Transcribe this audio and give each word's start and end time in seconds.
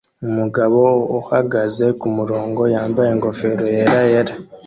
Umugabo 0.27 0.81
uhagaze 1.19 1.85
kumurongo 1.99 2.61
yambaye 2.73 3.09
ingofero 3.15 3.65
yera 3.75 3.99
yera 4.11 4.33